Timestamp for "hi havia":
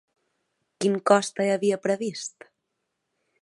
1.45-1.79